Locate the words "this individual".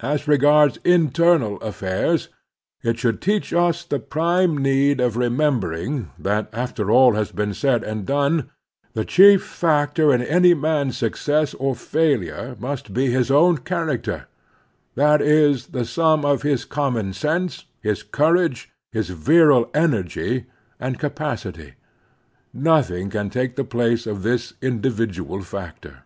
24.24-25.40